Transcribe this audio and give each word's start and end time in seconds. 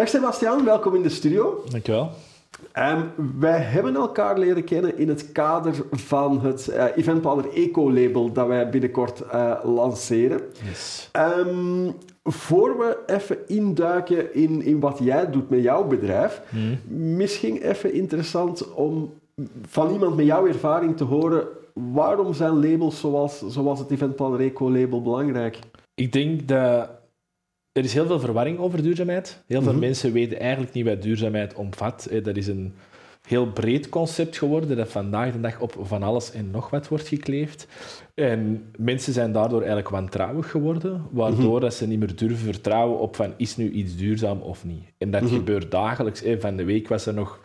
Dag 0.00 0.08
Sebastian, 0.08 0.64
welkom 0.64 0.94
in 0.94 1.02
de 1.02 1.08
studio. 1.08 1.64
Dankjewel. 1.70 2.10
Um, 2.78 3.12
wij 3.38 3.58
hebben 3.58 3.94
elkaar 3.94 4.38
leren 4.38 4.64
kennen 4.64 4.98
in 4.98 5.08
het 5.08 5.32
kader 5.32 5.74
van 5.90 6.40
het 6.40 6.68
uh, 6.70 6.84
Eventplanner 6.96 7.52
Eco-label 7.54 8.32
dat 8.32 8.46
wij 8.46 8.70
binnenkort 8.70 9.22
uh, 9.32 9.52
lanceren. 9.64 10.40
Yes. 10.68 11.10
Um, 11.38 11.94
voor 12.24 12.78
we 12.78 12.98
even 13.06 13.38
induiken 13.46 14.34
in, 14.34 14.62
in 14.62 14.80
wat 14.80 14.98
jij 15.02 15.30
doet 15.30 15.50
met 15.50 15.62
jouw 15.62 15.84
bedrijf, 15.84 16.42
Hmm. 16.48 16.78
misschien 17.16 17.62
even 17.62 17.92
interessant 17.92 18.74
om 18.74 19.12
van 19.62 19.92
iemand 19.92 20.16
met 20.16 20.26
jouw 20.26 20.46
ervaring 20.46 20.96
te 20.96 21.04
horen 21.04 21.46
waarom 21.74 22.34
zijn 22.34 22.70
labels 22.70 23.00
zoals, 23.00 23.42
zoals 23.46 23.78
het 23.78 23.90
Eventplanner 23.90 24.40
Eco-label 24.40 25.02
belangrijk? 25.02 25.58
Ik 25.94 26.12
denk 26.12 26.48
dat 26.48 26.88
er 27.72 27.84
is 27.84 27.92
heel 27.94 28.06
veel 28.06 28.20
verwarring 28.20 28.58
over 28.58 28.82
duurzaamheid. 28.82 29.42
Heel 29.46 29.62
veel 29.62 29.70
Mhm. 29.72 29.80
mensen 29.80 30.12
weten 30.12 30.38
eigenlijk 30.40 30.72
niet 30.72 30.84
wat 30.86 31.02
duurzaamheid 31.02 31.54
omvat. 31.54 32.06
Eh, 32.10 32.24
Dat 32.24 32.36
is 32.36 32.46
een 32.46 32.74
heel 33.28 33.46
breed 33.52 33.88
concept 33.88 34.38
geworden 34.38 34.76
dat 34.76 34.88
vandaag 34.88 35.32
de 35.32 35.40
dag 35.40 35.60
op 35.60 35.76
van 35.80 36.02
alles 36.02 36.32
en 36.32 36.50
nog 36.50 36.70
wat 36.70 36.88
wordt 36.88 37.08
gekleefd. 37.08 37.66
En 38.14 38.64
mensen 38.78 39.12
zijn 39.12 39.32
daardoor 39.32 39.58
eigenlijk 39.58 39.88
wantrouwig 39.88 40.50
geworden, 40.50 41.06
waardoor 41.10 41.60
dat 41.60 41.74
ze 41.74 41.86
niet 41.86 41.98
meer 41.98 42.16
durven 42.16 42.44
vertrouwen 42.52 42.98
op 42.98 43.16
van 43.16 43.32
is 43.36 43.56
nu 43.56 43.70
iets 43.70 43.96
duurzaam 43.96 44.40
of 44.40 44.64
niet. 44.64 44.84
En 44.98 45.10
dat 45.10 45.28
gebeurt 45.28 45.70
dagelijks. 45.70 46.22
Eh, 46.22 46.36
Van 46.40 46.56
de 46.56 46.64
week 46.64 46.88
was 46.88 47.06
er 47.06 47.14
nog 47.14 47.40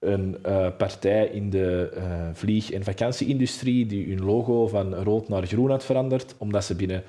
een 0.00 0.36
eh, 0.42 0.66
partij 0.78 1.26
in 1.26 1.50
de 1.50 1.90
vlieg- 2.32 2.70
en 2.70 2.84
vakantieindustrie 2.84 3.86
die 3.86 4.08
hun 4.08 4.24
logo 4.24 4.66
van 4.66 4.94
rood 4.94 5.28
naar 5.28 5.46
groen 5.46 5.70
had 5.70 5.84
veranderd, 5.84 6.34
omdat 6.38 6.64
ze 6.64 6.74
binnen 6.74 7.02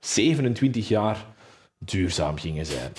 27 0.00 0.88
jaar 0.88 1.26
duurzaam 1.78 2.38
gingen 2.38 2.66
zijn. 2.66 2.92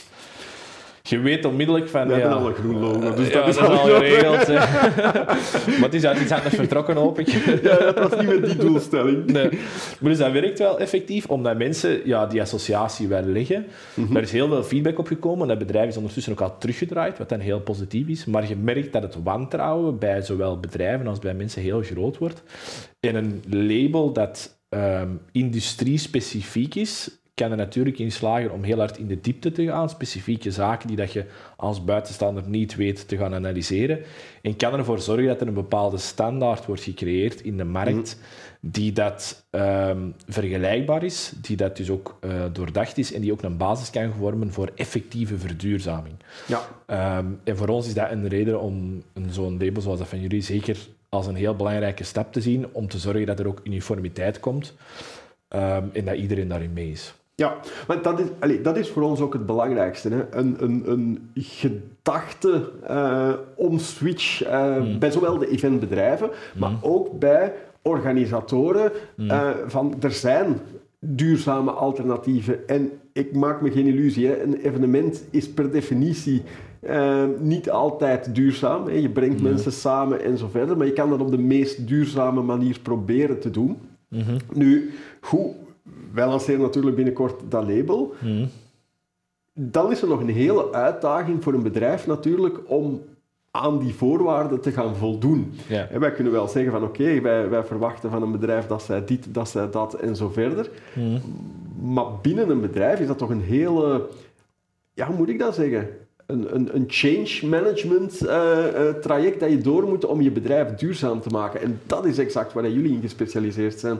Je 1.09 1.19
weet 1.19 1.45
onmiddellijk 1.45 1.89
van... 1.89 2.07
We 2.07 2.13
ja, 2.13 2.19
hebben 2.19 2.37
al 2.37 2.47
een 2.47 2.55
groen 2.55 2.79
logo, 2.79 3.15
dus 3.15 3.27
ja, 3.27 3.39
dat 3.39 3.47
is 3.47 3.57
al 3.57 3.69
al 3.69 3.85
geregeld. 3.85 4.47
maar 5.77 5.81
het 5.81 5.93
is 5.93 6.03
uit 6.03 6.19
iets 6.19 6.31
anders 6.31 6.55
vertrokken, 6.55 6.95
hoop 6.95 7.19
ik. 7.19 7.27
Ja, 7.63 7.77
dat 7.77 8.09
was 8.09 8.19
niet 8.19 8.27
met 8.27 8.45
die 8.45 8.55
doelstelling. 8.55 9.25
Nee. 9.37 9.49
Maar 9.99 10.09
dus 10.09 10.17
dat 10.17 10.31
werkt 10.31 10.59
wel 10.59 10.79
effectief, 10.79 11.25
omdat 11.25 11.57
mensen 11.57 12.01
ja, 12.05 12.25
die 12.25 12.41
associatie 12.41 13.07
wel 13.07 13.21
leggen. 13.23 13.65
Daar 13.95 14.21
is 14.21 14.31
heel 14.31 14.47
veel 14.47 14.63
feedback 14.63 14.99
op 14.99 15.07
gekomen. 15.07 15.47
Dat 15.47 15.57
bedrijf 15.57 15.87
is 15.87 15.97
ondertussen 15.97 16.31
ook 16.33 16.41
al 16.41 16.57
teruggedraaid, 16.57 17.17
wat 17.17 17.29
dan 17.29 17.39
heel 17.39 17.59
positief 17.59 18.07
is. 18.07 18.25
Maar 18.25 18.47
je 18.47 18.55
merkt 18.55 18.93
dat 18.93 19.03
het 19.03 19.23
wantrouwen 19.23 19.99
bij 19.99 20.21
zowel 20.21 20.59
bedrijven 20.59 21.07
als 21.07 21.19
bij 21.19 21.33
mensen 21.33 21.61
heel 21.61 21.81
groot 21.81 22.17
wordt. 22.17 22.43
En 22.99 23.15
een 23.15 23.43
label 23.49 24.13
dat 24.13 24.59
ehm 24.69 25.09
industrie-specifiek 25.31 26.75
is, 26.75 27.09
kan 27.37 27.51
er 27.51 27.57
natuurlijk 27.57 27.99
in 27.99 28.11
slagen 28.11 28.51
om 28.51 28.63
heel 28.63 28.77
hard 28.77 28.97
in 28.97 29.07
de 29.07 29.21
diepte 29.21 29.51
te 29.51 29.65
gaan, 29.65 29.89
specifieke 29.89 30.51
zaken 30.51 30.87
die 30.87 30.97
dat 30.97 31.13
je 31.13 31.25
als 31.55 31.83
buitenstaander 31.83 32.43
niet 32.47 32.75
weet 32.75 33.07
te 33.07 33.17
gaan 33.17 33.33
analyseren. 33.33 33.99
En 34.41 34.55
kan 34.55 34.73
ervoor 34.73 34.99
zorgen 34.99 35.27
dat 35.27 35.41
er 35.41 35.47
een 35.47 35.53
bepaalde 35.53 35.97
standaard 35.97 36.65
wordt 36.65 36.81
gecreëerd 36.81 37.41
in 37.41 37.57
de 37.57 37.63
markt 37.63 38.19
die 38.59 38.91
dat 38.91 39.45
ehm, 39.49 40.09
vergelijkbaar 40.27 41.03
is, 41.03 41.33
die 41.41 41.57
dat 41.57 41.77
dus 41.77 41.89
ook 41.89 42.17
eh, 42.19 42.29
doordacht 42.53 42.97
is 42.97 43.13
en 43.13 43.21
die 43.21 43.31
ook 43.31 43.41
een 43.41 43.57
basis 43.57 43.89
kan 43.89 44.13
vormen 44.13 44.51
voor 44.51 44.71
effectieve 44.75 45.37
verduurzaming. 45.37 46.15
Ja. 46.47 46.61
Ehm, 46.85 47.25
en 47.43 47.57
voor 47.57 47.67
ons 47.67 47.87
is 47.87 47.93
dat 47.93 48.11
een 48.11 48.27
reden 48.27 48.61
om 48.61 49.03
een 49.13 49.31
zo'n 49.31 49.57
label 49.59 49.81
zoals 49.81 49.99
dat 49.99 50.07
van 50.07 50.21
jullie 50.21 50.41
zeker 50.41 50.77
als 51.09 51.27
een 51.27 51.35
heel 51.35 51.55
belangrijke 51.55 52.03
stap 52.03 52.33
te 52.33 52.41
zien, 52.41 52.67
om 52.71 52.87
te 52.87 52.99
zorgen 52.99 53.25
dat 53.25 53.39
er 53.39 53.47
ook 53.47 53.61
uniformiteit 53.63 54.39
komt 54.39 54.73
ehm, 55.47 55.85
en 55.93 56.05
dat 56.05 56.15
iedereen 56.15 56.47
daarin 56.47 56.73
mee 56.73 56.91
is. 56.91 57.13
Ja, 57.41 57.57
want 57.87 58.03
dat 58.03 58.19
is, 58.19 58.27
allee, 58.39 58.61
dat 58.61 58.77
is 58.77 58.89
voor 58.89 59.03
ons 59.03 59.19
ook 59.19 59.33
het 59.33 59.45
belangrijkste. 59.45 60.09
Hè? 60.09 60.25
Een, 60.29 60.55
een, 60.59 60.83
een 60.91 61.29
gedachte 61.33 62.71
eh 62.83 63.33
omswitch 63.55 64.43
eh, 64.43 64.97
bij 64.99 65.11
zowel 65.11 65.37
de 65.37 65.49
eventbedrijven, 65.49 66.29
maar 66.59 66.71
ook 66.81 67.19
bij 67.19 67.53
organisatoren 67.81 68.91
eh, 69.17 69.49
van 69.67 69.95
er 69.99 70.11
zijn 70.11 70.59
duurzame 70.99 71.71
alternatieven. 71.71 72.67
En 72.67 72.91
ik 73.13 73.35
maak 73.35 73.61
me 73.61 73.71
geen 73.71 73.87
illusie, 73.87 74.27
hè? 74.27 74.41
een 74.41 74.55
evenement 74.55 75.23
is 75.29 75.49
per 75.49 75.71
definitie 75.71 76.43
niet 77.39 77.69
altijd 77.69 78.35
duurzaam. 78.35 78.85
Hè? 78.87 78.93
Je 78.93 79.09
brengt 79.09 79.41
mensen 79.41 79.71
samen 79.71 80.23
en 80.23 80.37
zo 80.37 80.47
verder, 80.47 80.77
maar 80.77 80.87
je 80.87 80.93
kan 80.93 81.09
dat 81.09 81.21
op 81.21 81.31
de 81.31 81.37
meest 81.37 81.87
duurzame 81.87 82.41
manier 82.41 82.79
proberen 82.79 83.39
te 83.39 83.51
doen. 83.51 83.77
Nu, 84.53 84.91
hoe, 85.21 85.53
wij 86.13 86.27
lanceren 86.27 86.61
natuurlijk 86.61 86.95
binnenkort 86.95 87.41
dat 87.49 87.67
label. 87.67 88.13
Dan 89.53 89.91
is 89.91 90.01
er 90.01 90.07
nog 90.07 90.19
een 90.19 90.29
hele 90.29 90.73
uitdaging 90.73 91.43
voor 91.43 91.53
een 91.53 91.63
bedrijf 91.63 92.07
natuurlijk 92.07 92.57
om 92.65 93.01
aan 93.51 93.79
die 93.79 93.93
voorwaarden 93.93 94.61
te 94.61 94.71
gaan 94.71 94.95
voldoen. 94.95 95.53
Ja. 95.67 95.87
En 95.87 95.99
wij 95.99 96.11
kunnen 96.11 96.33
wel 96.33 96.47
zeggen 96.47 96.71
van 96.71 96.83
oké, 96.83 97.21
wij, 97.21 97.49
wij 97.49 97.63
verwachten 97.63 98.09
van 98.09 98.21
een 98.21 98.31
bedrijf 98.31 98.67
dat 98.67 98.83
zij 98.83 99.05
dit, 99.05 99.33
dat 99.33 99.49
zij 99.49 99.69
dat 99.69 99.93
en 99.93 100.15
zo 100.15 100.29
verder. 100.29 100.69
Maar 101.81 102.05
binnen 102.21 102.49
een 102.49 102.61
bedrijf 102.61 102.99
is 102.99 103.07
dat 103.07 103.17
toch 103.17 103.29
een 103.29 103.41
hele, 103.41 104.07
ja, 104.93 105.07
hoe 105.07 105.15
moet 105.15 105.29
ik 105.29 105.39
dat 105.39 105.55
zeggen? 105.55 105.89
Een, 106.25 106.55
een, 106.55 106.75
een 106.75 106.85
change 106.87 107.39
management 107.43 108.25
eh, 108.25 108.87
eh, 108.87 108.95
traject 108.95 109.39
dat 109.39 109.49
je 109.49 109.57
door 109.57 109.83
moet 109.83 110.05
om 110.05 110.21
je 110.21 110.31
bedrijf 110.31 110.75
duurzaam 110.75 111.21
te 111.21 111.29
maken. 111.29 111.61
En 111.61 111.79
dat 111.85 112.05
is 112.05 112.17
exact 112.17 112.53
waar 112.53 112.69
jullie 112.69 112.93
in 112.93 113.01
gespecialiseerd 113.01 113.79
zijn. 113.79 113.99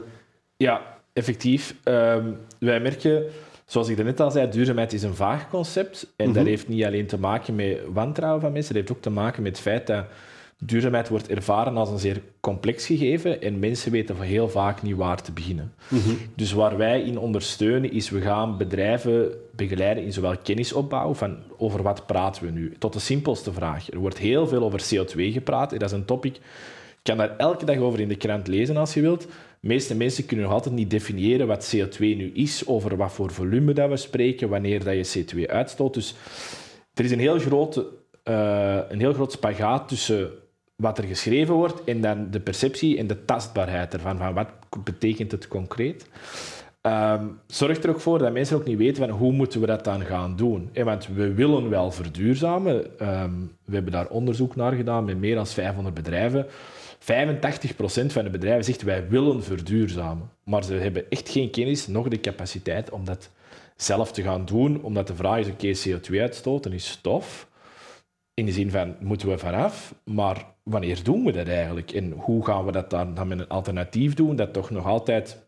Ja, 0.56 0.97
effectief. 1.18 1.74
Ehm, 1.82 2.24
wij 2.58 2.80
merken, 2.80 3.22
zoals 3.66 3.88
ik 3.88 4.04
net 4.04 4.20
al 4.20 4.30
zei, 4.30 4.50
duurzaamheid 4.50 4.92
is 4.92 5.02
een 5.02 5.14
vaag 5.14 5.48
concept. 5.48 6.12
En 6.16 6.32
dat 6.32 6.46
heeft 6.46 6.68
niet 6.68 6.84
alleen 6.84 7.06
te 7.06 7.18
maken 7.18 7.54
met 7.54 7.78
wantrouwen 7.92 8.40
van 8.40 8.52
mensen, 8.52 8.74
dat 8.74 8.82
heeft 8.82 8.96
ook 8.96 9.02
te 9.02 9.10
maken 9.10 9.42
met 9.42 9.52
het 9.52 9.60
feit 9.60 9.86
dat 9.86 10.04
duurzaamheid 10.60 11.08
wordt 11.08 11.28
ervaren 11.28 11.76
als 11.76 11.90
een 11.90 11.98
zeer 11.98 12.22
complex 12.40 12.86
gegeven 12.86 13.42
en 13.42 13.58
mensen 13.58 13.92
weten 13.92 14.20
heel 14.20 14.48
vaak 14.48 14.82
niet 14.82 14.96
waar 14.96 15.22
te 15.22 15.32
beginnen. 15.32 15.72
Dus 16.34 16.52
waar 16.52 16.76
wij 16.76 17.02
in 17.02 17.18
ondersteunen 17.18 17.92
is, 17.92 18.10
we 18.10 18.20
gaan 18.20 18.56
bedrijven 18.56 19.30
begeleiden 19.56 20.04
in 20.04 20.12
zowel 20.12 20.36
kennisopbouw 20.42 21.14
van 21.14 21.36
over 21.56 21.82
wat 21.82 22.06
praten 22.06 22.44
we 22.44 22.50
nu, 22.50 22.72
tot 22.78 22.92
de 22.92 22.98
simpelste 22.98 23.52
vraag. 23.52 23.90
Er 23.90 23.98
wordt 23.98 24.18
heel 24.18 24.46
veel 24.46 24.62
over 24.62 24.80
CO2 24.80 25.32
gepraat 25.32 25.72
en 25.72 25.78
dat 25.78 25.90
is 25.90 25.96
een 25.96 26.04
topic 26.04 26.40
je 27.08 27.14
kan 27.14 27.26
daar 27.26 27.36
elke 27.36 27.64
dag 27.64 27.76
over 27.76 28.00
in 28.00 28.08
de 28.08 28.16
krant 28.16 28.46
lezen 28.46 28.76
als 28.76 28.94
je 28.94 29.00
wilt. 29.00 29.26
De 29.60 29.68
meeste 29.68 29.94
mensen 29.94 30.26
kunnen 30.26 30.44
nog 30.44 30.54
altijd 30.54 30.74
niet 30.74 30.90
definiëren 30.90 31.46
wat 31.46 31.74
CO2 31.76 31.98
nu 31.98 32.30
is, 32.34 32.66
over 32.66 32.96
wat 32.96 33.12
voor 33.12 33.32
volume 33.32 33.72
dat 33.72 33.88
we 33.88 33.96
spreken, 33.96 34.48
wanneer 34.48 34.84
dat 34.84 35.10
je 35.10 35.24
CO2 35.24 35.50
uitstoot. 35.50 35.94
Dus 35.94 36.14
er 36.94 37.04
is 37.04 37.10
een 37.10 37.18
heel, 37.18 37.38
grote, 37.38 37.86
eh, 38.22 38.78
een 38.88 39.00
heel 39.00 39.12
groot 39.12 39.32
spagaat 39.32 39.88
tussen 39.88 40.30
wat 40.76 40.98
er 40.98 41.04
geschreven 41.04 41.54
wordt 41.54 41.84
en 41.84 42.00
dan 42.00 42.30
de 42.30 42.40
perceptie 42.40 42.98
en 42.98 43.06
de 43.06 43.24
tastbaarheid 43.24 43.92
ervan. 43.92 44.18
Van 44.18 44.34
wat 44.34 44.48
betekent 44.84 45.32
het 45.32 45.48
concreet? 45.48 46.06
Ehm 46.80 47.24
zorgt 47.46 47.84
er 47.84 47.90
ook 47.90 48.00
voor 48.00 48.18
dat 48.18 48.32
mensen 48.32 48.56
ook 48.56 48.64
niet 48.64 48.78
weten 48.78 48.96
van 48.96 49.16
hoe 49.16 49.32
moeten 49.32 49.60
we 49.60 49.66
dat 49.66 49.84
dan 49.84 50.04
gaan 50.04 50.36
doen. 50.36 50.70
Eh, 50.72 50.84
want 50.84 51.06
we 51.06 51.34
willen 51.34 51.70
wel 51.70 51.90
verduurzamen. 51.90 52.98
Ehm, 52.98 53.32
we 53.64 53.74
hebben 53.74 53.92
daar 53.92 54.08
onderzoek 54.08 54.56
naar 54.56 54.72
gedaan 54.72 55.04
met 55.04 55.18
meer 55.18 55.34
dan 55.34 55.46
500 55.46 55.94
bedrijven. 55.94 56.46
85% 57.12 58.06
van 58.06 58.24
de 58.24 58.30
bedrijven 58.30 58.64
zegt 58.64 58.82
wij 58.82 59.08
willen 59.08 59.42
verduurzamen. 59.42 60.30
Maar 60.44 60.64
ze 60.64 60.74
hebben 60.74 61.10
echt 61.10 61.28
geen 61.28 61.50
kennis, 61.50 61.86
nog 61.86 62.08
de 62.08 62.20
capaciteit 62.20 62.90
om 62.90 63.04
dat 63.04 63.30
zelf 63.76 64.12
te 64.12 64.22
gaan 64.22 64.44
doen. 64.44 64.82
Omdat 64.82 65.06
de 65.06 65.14
vraag 65.14 65.38
is, 65.38 65.48
oké, 65.48 65.72
CO2-uitstoten 65.88 66.72
is 66.72 66.88
stof. 66.88 67.48
In 68.34 68.46
de 68.46 68.52
zin 68.52 68.70
van, 68.70 68.96
moeten 69.00 69.28
we 69.28 69.38
vanaf? 69.38 69.94
Maar 70.04 70.46
wanneer 70.62 71.04
doen 71.04 71.24
we 71.24 71.32
dat 71.32 71.48
eigenlijk? 71.48 71.90
En 71.90 72.12
hoe 72.12 72.44
gaan 72.44 72.64
we 72.64 72.72
dat 72.72 72.90
dan, 72.90 73.14
dan 73.14 73.28
met 73.28 73.38
een 73.38 73.48
alternatief 73.48 74.14
doen 74.14 74.36
dat 74.36 74.52
toch 74.52 74.70
nog 74.70 74.86
altijd 74.86 75.46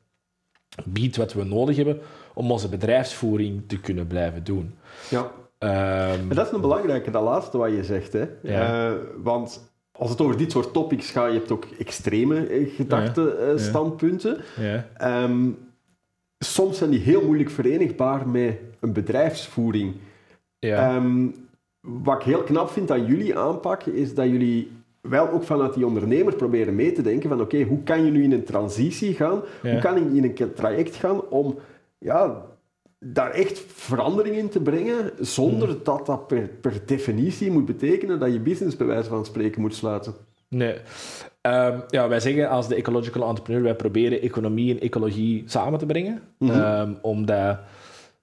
biedt 0.84 1.16
wat 1.16 1.32
we 1.32 1.44
nodig 1.44 1.76
hebben 1.76 2.00
om 2.34 2.50
onze 2.50 2.68
bedrijfsvoering 2.68 3.62
te 3.66 3.80
kunnen 3.80 4.06
blijven 4.06 4.44
doen? 4.44 4.74
Ja. 5.10 5.30
Ehm, 5.58 6.28
dat 6.28 6.46
is 6.46 6.52
een 6.52 6.60
belangrijke, 6.60 7.10
dat 7.10 7.22
laatste 7.22 7.58
wat 7.58 7.70
je 7.70 7.84
zegt. 7.84 8.12
Hè? 8.12 8.24
Ja. 8.42 8.88
Eh, 8.88 8.96
want 9.16 9.69
als 10.00 10.10
het 10.10 10.20
over 10.20 10.36
dit 10.36 10.50
soort 10.50 10.72
topics 10.72 11.10
gaat, 11.10 11.32
je 11.32 11.38
hebt 11.38 11.50
ook 11.52 11.66
extreme 11.78 12.46
eh, 12.46 12.60
Ja. 12.66 12.68
gedachten-standpunten. 12.76 14.36
ja. 14.60 14.86
Ehm, 14.96 15.48
soms 16.38 16.78
zijn 16.78 16.90
die 16.90 17.00
heel 17.00 17.24
moeilijk 17.24 17.50
verenigbaar 17.50 18.28
met 18.28 18.58
een 18.80 18.92
bedrijfsvoering. 18.92 19.94
Ja. 20.58 20.94
Ehm, 20.96 21.26
wat 21.80 22.16
ik 22.16 22.22
heel 22.24 22.42
knap 22.42 22.70
vind 22.70 22.90
aan 22.90 23.06
jullie 23.06 23.38
aanpak, 23.38 23.82
is 23.84 24.14
dat 24.14 24.26
jullie 24.26 24.70
wel 25.00 25.30
ook 25.30 25.42
vanuit 25.44 25.74
die 25.74 25.86
ondernemer 25.86 26.34
proberen 26.34 26.74
mee 26.74 26.92
te 26.92 27.02
denken 27.02 27.28
van 27.28 27.40
oké, 27.40 27.62
hoe 27.62 27.82
kan 27.82 28.04
je 28.04 28.10
nu 28.10 28.22
in 28.22 28.32
een 28.32 28.44
transitie 28.44 29.14
gaan? 29.14 29.40
Ja. 29.62 29.70
Hoe 29.70 29.80
kan 29.80 29.94
je 29.94 30.16
in 30.20 30.24
een 30.24 30.52
traject 30.54 30.94
gaan 30.96 31.28
om 31.28 31.58
ja, 31.98 32.46
daar 33.00 33.30
echt 33.30 33.62
verandering 33.66 34.36
in 34.36 34.48
te 34.48 34.60
brengen, 34.60 35.10
zonder 35.20 35.68
Hmm. 35.68 35.80
dat 35.82 36.06
dat 36.06 36.26
per, 36.26 36.48
per 36.60 36.82
definitie 36.86 37.50
moet 37.50 37.64
betekenen 37.66 38.18
dat 38.18 38.32
je 38.32 38.40
business 38.40 38.76
bij 38.76 38.86
wijze 38.86 39.08
van 39.08 39.24
spreken 39.24 39.60
moet 39.60 39.74
sluiten. 39.74 40.14
Nee. 40.48 40.74
Ehm, 41.40 41.80
ja, 41.88 42.08
wij 42.08 42.20
zeggen 42.20 42.48
als 42.48 42.68
de 42.68 42.74
ecological 42.74 43.28
entrepreneur, 43.28 43.62
wij 43.62 43.74
proberen 43.74 44.20
economie 44.20 44.70
en 44.74 44.80
ecologie 44.80 45.42
samen 45.46 45.78
te 45.78 45.86
brengen. 45.86 46.22
Ehm, 46.38 46.92
omdat 47.02 47.58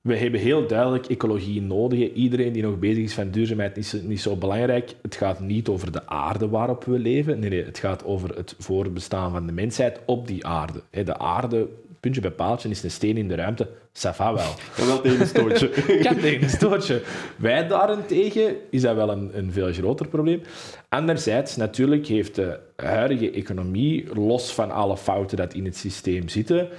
we 0.01 0.17
hebben 0.17 0.39
heel 0.39 0.67
duidelijk 0.67 1.05
ecologie 1.05 1.61
nodig. 1.61 2.13
Iedereen 2.13 2.53
die 2.53 2.63
nog 2.63 2.79
bezig 2.79 3.03
is 3.03 3.13
van 3.13 3.29
duurzaamheid 3.31 3.77
is 3.77 3.93
niet 3.93 4.21
zo 4.21 4.35
belangrijk. 4.35 4.95
Het 5.01 5.15
gaat 5.15 5.39
niet 5.39 5.67
over 5.67 5.91
de 5.91 6.07
aarde 6.07 6.49
waarop 6.49 6.83
we 6.83 6.99
leven. 6.99 7.39
Nee, 7.39 7.49
nee, 7.49 7.63
het 7.63 7.77
gaat 7.77 8.05
over 8.05 8.35
het 8.35 8.55
voorbestaan 8.59 9.31
van 9.31 9.45
de 9.45 9.53
mensheid 9.53 9.99
op 10.05 10.27
die 10.27 10.45
aarde. 10.45 10.81
De 10.89 11.17
aarde, 11.17 11.67
puntje 12.11 12.29
bij 12.29 12.45
paaltje, 12.45 12.69
is 12.69 12.83
een 12.83 12.91
steen 12.91 13.17
in 13.17 13.27
de 13.27 13.35
ruimte. 13.35 13.67
Ça 13.93 14.15
va 14.15 14.33
wel. 14.33 14.53
Kan 14.75 14.87
wel 14.87 15.01
tegen 15.01 15.19
een 15.19 15.27
stootje. 15.27 15.69
kan 16.03 16.19
tegen 16.19 16.43
een 16.43 16.49
stootje. 16.49 17.01
Wij 17.35 17.67
daarentegen 17.67 18.55
is 18.69 18.81
dat 18.81 18.95
wel 18.95 19.09
een, 19.09 19.37
een 19.37 19.51
veel 19.51 19.73
groter 19.73 20.07
probleem. 20.07 20.41
Anderzijds, 20.89 21.55
natuurlijk 21.55 22.07
heeft 22.07 22.35
de 22.35 22.59
huidige 22.75 23.31
economie, 23.31 24.15
los 24.15 24.53
van 24.53 24.71
alle 24.71 24.97
fouten 24.97 25.37
dat 25.37 25.53
in 25.53 25.65
het 25.65 25.77
systeem 25.77 26.29
zitten, 26.29 26.69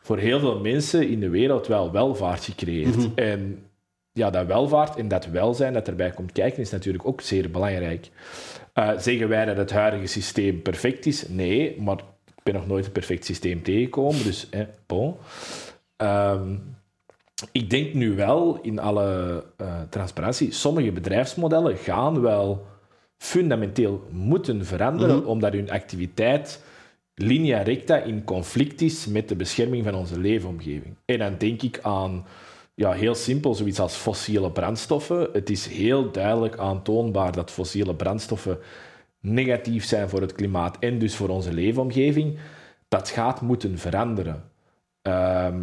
voor 0.00 0.18
heel 0.18 0.40
veel 0.40 0.60
mensen 0.60 1.08
in 1.08 1.20
de 1.20 1.28
wereld 1.28 1.66
wel 1.66 1.92
welvaart 1.92 2.44
gecreëerd. 2.44 2.96
Mhm. 2.96 3.08
En 3.14 3.64
ja, 4.12 4.30
dat 4.30 4.46
welvaart 4.46 4.96
en 4.96 5.08
dat 5.08 5.26
welzijn 5.26 5.72
dat 5.72 5.88
erbij 5.88 6.10
komt 6.10 6.32
kijken 6.32 6.62
is 6.62 6.70
natuurlijk 6.70 7.06
ook 7.06 7.20
zeer 7.20 7.50
belangrijk. 7.50 8.08
Uh, 8.74 8.90
zeggen 8.98 9.28
wij 9.28 9.44
dat 9.44 9.56
het 9.56 9.72
huidige 9.72 10.06
systeem 10.06 10.62
perfect 10.62 11.06
is? 11.06 11.28
Nee, 11.28 11.80
maar 11.80 11.98
ben 12.44 12.54
nog 12.54 12.66
nooit 12.66 12.86
een 12.86 12.92
perfect 12.92 13.24
systeem 13.24 13.62
tegengekomen, 13.62 14.22
dus 14.24 14.48
eh, 14.50 14.60
bon. 14.86 15.16
Um, 15.96 16.76
ik 17.52 17.70
denk 17.70 17.94
nu 17.94 18.14
wel, 18.14 18.58
in 18.62 18.78
alle 18.78 19.44
uh, 19.60 19.80
transparantie, 19.90 20.52
sommige 20.52 20.92
bedrijfsmodellen 20.92 21.76
gaan 21.76 22.20
wel 22.20 22.66
fundamenteel 23.18 24.06
moeten 24.10 24.64
veranderen, 24.66 25.16
Mhm. 25.16 25.26
omdat 25.26 25.52
hun 25.52 25.70
activiteit 25.70 26.62
linea 27.14 27.62
recta 27.62 27.96
in 27.96 28.24
conflict 28.24 28.80
is 28.80 29.06
met 29.06 29.28
de 29.28 29.36
bescherming 29.36 29.84
van 29.84 29.94
onze 29.94 30.18
leefomgeving. 30.20 30.94
En 31.04 31.18
dan 31.18 31.34
denk 31.38 31.62
ik 31.62 31.78
aan, 31.82 32.26
ja, 32.74 32.92
heel 32.92 33.14
simpel, 33.14 33.54
zoiets 33.54 33.78
als 33.78 33.94
fossiele 33.94 34.50
brandstoffen. 34.50 35.28
Het 35.32 35.50
is 35.50 35.66
heel 35.66 36.10
duidelijk 36.10 36.58
aantoonbaar 36.58 37.32
dat 37.32 37.50
fossiele 37.50 37.94
brandstoffen 37.94 38.58
negatief 39.24 39.84
zijn 39.84 40.08
voor 40.08 40.20
het 40.20 40.32
klimaat 40.32 40.76
en 40.80 40.98
dus 40.98 41.14
voor 41.16 41.28
onze 41.28 41.52
leefomgeving. 41.52 42.38
Dat 42.88 43.08
gaat 43.08 43.40
moeten 43.40 43.78
veranderen. 43.78 44.42
Ehm, 45.02 45.60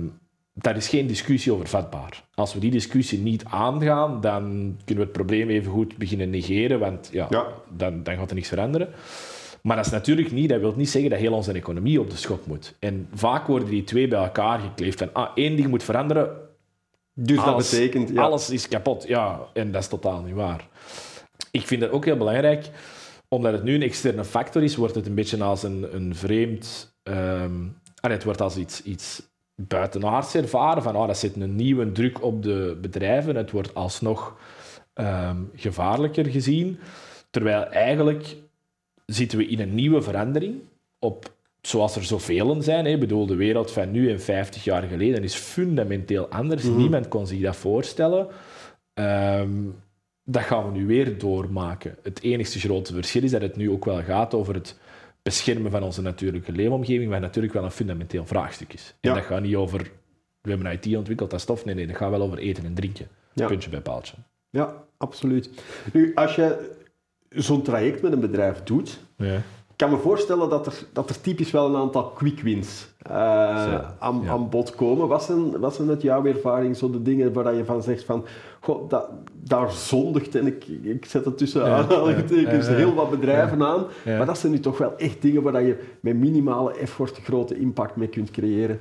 daar 0.54 0.78
is 0.78 0.88
geen 0.88 1.08
discussie 1.08 1.54
over 1.54 1.68
vatbaar. 1.68 2.24
Als 2.34 2.54
we 2.54 2.60
die 2.60 2.72
discussie 2.72 3.20
niet 3.20 3.46
aangaan, 3.46 4.22
dan 4.22 4.44
kunnen 4.86 5.04
we 5.04 5.10
het 5.10 5.12
probleem 5.12 5.50
even 5.50 5.72
goed 5.72 5.98
beginnen 5.98 6.30
negeren, 6.30 6.80
want 6.80 7.10
ja, 7.12 7.28
Ja. 7.30 7.48
Dan, 7.70 8.04
dan 8.04 8.16
gaat 8.16 8.30
er 8.30 8.36
niks 8.36 8.48
veranderen. 8.48 8.90
Maar 9.62 9.76
dat 9.76 9.86
is 9.86 9.92
natuurlijk 9.92 10.32
niet, 10.32 10.50
dat 10.50 10.60
wil 10.60 10.74
niet 10.76 10.90
zeggen 10.90 11.10
dat 11.10 11.20
heel 11.20 11.34
onze 11.34 11.52
economie 11.52 12.00
op 12.00 12.10
de 12.10 12.16
schop 12.18 12.46
moet. 12.46 12.76
En 12.80 13.08
vaak 13.14 13.48
worden 13.48 13.70
die 13.70 13.84
twee 13.84 14.08
bij 14.08 14.20
elkaar 14.20 14.60
gekleefd 14.60 14.98
van, 15.00 15.10
ah, 15.14 15.30
één 15.36 15.56
ding 15.56 15.68
moet 15.68 15.84
veranderen, 15.84 16.30
Dus 17.14 17.38
dat 17.38 17.46
alles, 17.46 17.70
betekent... 17.70 18.10
Ja. 18.10 18.22
alles 18.22 18.50
is 18.50 18.68
kapot. 18.68 19.08
Ja, 19.08 19.40
en 19.54 19.72
dat 19.72 19.82
is 19.82 19.88
totaal 19.88 20.22
niet 20.22 20.36
waar. 20.36 20.68
Ik 21.52 21.68
vind 21.68 21.82
het 21.82 21.92
ook 21.92 22.06
heel 22.06 22.18
belangrijk, 22.18 22.70
omdat 23.34 23.54
het 23.54 23.64
nu 23.64 23.76
een 23.76 23.82
externe 23.82 24.26
factor 24.26 24.64
is, 24.64 24.76
wordt 24.76 24.96
het 24.96 25.08
een 25.08 25.16
beetje 25.16 25.44
als 25.44 25.64
een, 25.64 25.96
een 25.96 26.16
vreemd... 26.16 26.96
ehm, 27.04 27.68
ah, 28.00 28.12
het 28.12 28.24
wordt 28.24 28.42
als 28.42 28.58
iets, 28.58 28.84
iets 28.84 29.22
buitenaards 29.56 30.36
ervaren, 30.36 30.84
van 30.84 30.96
oh, 30.96 31.08
dat 31.08 31.18
zet 31.18 31.36
een 31.36 31.56
nieuwe 31.56 31.92
druk 31.92 32.24
op 32.24 32.44
de 32.44 32.78
bedrijven, 32.82 33.36
het 33.36 33.52
wordt 33.52 33.74
alsnog 33.74 34.38
ehm, 34.94 35.38
gevaarlijker 35.56 36.26
gezien. 36.26 36.80
Terwijl 37.30 37.66
eigenlijk 37.66 38.36
zitten 39.06 39.38
we 39.38 39.48
in 39.48 39.60
een 39.60 39.76
nieuwe 39.76 40.02
verandering, 40.02 40.56
op, 41.00 41.34
zoals 41.62 41.96
er 41.96 42.04
zoveel 42.04 42.62
zijn. 42.62 42.86
Hè. 42.86 42.92
Ik 42.92 43.00
bedoel, 43.00 43.26
de 43.26 43.36
wereld 43.36 43.72
van 43.72 43.92
nu 43.92 44.10
en 44.10 44.22
50 44.22 44.64
jaar 44.64 44.84
geleden 44.84 45.24
is 45.24 45.36
fundamenteel 45.36 46.28
anders. 46.28 46.64
Niemand 46.64 47.08
kon 47.08 47.28
zich 47.28 47.42
dat 47.42 47.56
voorstellen. 47.56 48.28
Ehm, 48.94 49.60
dat 50.32 50.42
gaan 50.44 50.72
we 50.72 50.78
nu 50.80 50.86
weer 50.86 51.18
doormaken. 51.18 51.96
Het 52.04 52.22
enigste 52.22 52.60
grote 52.60 52.94
verschil 52.94 53.24
is 53.24 53.32
dat 53.32 53.42
het 53.42 53.56
nu 53.56 53.70
ook 53.70 53.86
wel 53.86 54.04
gaat 54.04 54.34
over 54.34 54.54
het 54.54 54.78
beschermen 55.22 55.72
van 55.72 55.84
onze 55.84 56.02
natuurlijke 56.02 56.52
leefomgeving, 56.52 57.10
wat 57.10 57.20
natuurlijk 57.20 57.54
wel 57.54 57.64
een 57.64 57.72
fundamenteel 57.72 58.26
vraagstuk 58.26 58.74
is. 58.74 58.94
En 59.00 59.10
Ja. 59.10 59.16
dat 59.16 59.26
gaat 59.26 59.42
niet 59.42 59.56
over, 59.56 59.92
we 60.42 60.50
hebben 60.50 60.72
IT 60.72 60.96
ontwikkeld, 60.98 61.30
dat 61.32 61.42
stof. 61.42 61.66
Nee, 61.66 61.76
nee, 61.76 61.88
dat 61.88 61.96
gaat 61.96 62.10
wel 62.10 62.22
over 62.22 62.38
eten 62.38 62.66
en 62.66 62.74
drinken. 62.74 63.08
Ja. 63.34 63.48
Puntje 63.48 63.70
bij 63.70 63.82
paaltje. 63.82 64.16
Ja, 64.50 64.84
absoluut. 64.98 65.50
Nu, 65.94 66.12
als 66.16 66.36
je 66.36 66.72
zo'n 67.30 67.62
traject 67.62 68.02
met 68.02 68.12
een 68.12 68.20
bedrijf 68.20 68.64
doet, 68.64 69.00
Ja. 69.18 69.42
Ik 69.82 69.88
kan 69.88 69.96
me 69.96 70.04
voorstellen 70.04 70.50
dat 70.50 70.66
er, 70.66 70.84
dat 70.94 71.10
er 71.10 71.22
typisch 71.22 71.52
wel 71.52 71.68
een 71.68 71.76
aantal 71.76 72.10
quick 72.10 72.40
wins 72.40 72.88
eh, 72.98 73.16
aan, 74.00 74.22
ja. 74.24 74.32
aan 74.32 74.50
bod 74.50 74.76
komen. 74.76 75.08
Wat 75.08 75.24
zijn, 75.24 75.60
wat 75.60 75.76
zijn 75.76 75.90
uit 75.90 76.02
jouw 76.02 76.26
ervaring 76.26 76.78
zo 76.78 76.90
de 76.90 77.02
dingen 77.02 77.34
waar 77.34 77.54
je 77.54 77.66
van 77.66 77.84
zegt 77.84 78.04
van, 78.04 78.26
goh, 78.60 78.90
dat, 78.90 79.10
daar 79.34 79.72
zondigt, 79.72 80.36
en 80.36 80.48
ik, 80.48 80.66
ik 80.82 81.06
zet 81.06 81.26
het 81.26 81.38
tussen 81.38 81.66
Ja, 81.66 81.78
aanhalingstekens, 81.78 82.68
ja, 82.68 82.74
heel 82.74 82.94
wat 82.94 83.10
bedrijven 83.10 83.64
aan, 83.64 83.86
maar 84.06 84.26
dat 84.26 84.38
zijn 84.38 84.52
nu 84.52 84.60
toch 84.60 84.78
wel 84.78 84.98
echt 84.98 85.22
dingen 85.22 85.42
waar 85.42 85.62
je 85.62 85.78
met 86.00 86.16
minimale 86.16 86.74
effort 86.74 87.20
grote 87.24 87.60
impact 87.60 87.96
mee 87.96 88.08
kunt 88.08 88.32
creëren. 88.32 88.80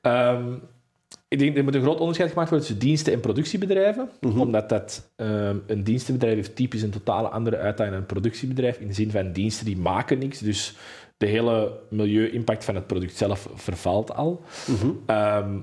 Ehm, 0.00 0.44
ik 1.32 1.38
denk, 1.38 1.56
er 1.56 1.64
moet 1.64 1.74
een 1.74 1.82
groot 1.82 1.98
onderscheid 1.98 2.30
gemaakt 2.30 2.50
worden 2.50 2.68
tussen 2.68 2.86
diensten- 2.86 3.12
en 3.12 3.20
productiebedrijven. 3.20 4.10
Omdat 4.36 4.68
dat, 4.68 5.10
ehm, 5.16 5.56
een 5.66 5.84
dienstenbedrijf 5.84 6.34
heeft 6.34 6.56
typisch 6.56 6.82
een 6.82 6.90
totale 6.90 7.28
andere 7.28 7.56
uitdaging 7.56 7.90
dan 7.90 8.00
een 8.00 8.06
productiebedrijf. 8.06 8.78
In 8.78 8.86
de 8.86 8.94
zin 8.94 9.10
van 9.10 9.32
diensten 9.32 9.66
die 9.66 9.76
maken 9.76 10.18
niks. 10.18 10.38
Dus 10.38 10.74
de 11.16 11.26
hele 11.26 11.78
milieu-impact 11.90 12.64
van 12.64 12.74
het 12.74 12.86
product 12.86 13.16
zelf 13.16 13.48
vervalt 13.54 14.14
al. 14.14 14.42
Ehm, 15.06 15.58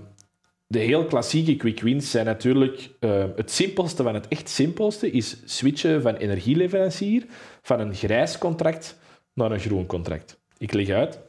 de 0.67 0.79
heel 0.79 1.05
klassieke 1.05 1.55
quick 1.55 1.81
wins 1.81 2.11
zijn 2.11 2.25
natuurlijk 2.25 2.89
ehm, 2.99 3.29
het 3.35 3.51
simpelste 3.51 4.03
van 4.03 4.13
het 4.13 4.27
echt 4.27 4.49
simpelste 4.49 5.11
is 5.11 5.37
switchen 5.45 6.01
van 6.01 6.15
energieleverancier 6.15 7.25
van 7.61 7.79
een 7.79 7.93
grijs 7.93 8.37
contract 8.37 8.97
naar 9.33 9.51
een 9.51 9.59
groen 9.59 9.85
contract. 9.85 10.39
Ik 10.57 10.73
leg 10.73 10.89
uit. 10.89 11.19